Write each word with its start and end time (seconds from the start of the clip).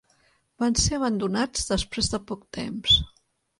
Van 0.63 0.77
ser 0.83 0.95
abandonats 0.99 1.69
després 1.73 2.11
de 2.17 2.23
poc 2.33 2.51
temps. 2.61 3.01